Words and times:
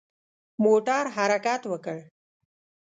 موټر 0.63 1.03
حرکت 1.15 1.61
وکړ. 1.71 1.97